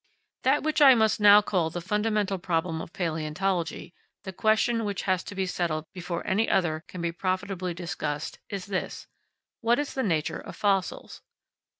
That 0.41 0.63
which 0.63 0.81
I 0.81 0.95
just 0.95 1.19
now 1.19 1.43
called 1.43 1.73
the 1.73 1.79
fundamental 1.79 2.39
problem 2.39 2.81
of 2.81 2.91
palaeontology, 2.91 3.93
the 4.23 4.33
question 4.33 4.83
which 4.83 5.03
has 5.03 5.23
to 5.25 5.35
be 5.35 5.45
settled 5.45 5.85
before 5.93 6.25
any 6.25 6.49
other 6.49 6.83
can 6.87 7.03
be 7.03 7.11
profitably 7.11 7.75
discussed, 7.75 8.39
is 8.49 8.65
this, 8.65 9.05
What 9.59 9.77
is 9.77 9.93
the 9.93 10.01
nature 10.01 10.39
of 10.39 10.55
fossils? 10.55 11.21